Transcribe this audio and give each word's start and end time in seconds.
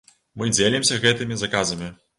Мы 0.41 0.47
дзелімся 0.55 0.99
гэтымі 1.05 1.41
заказамі. 1.45 1.97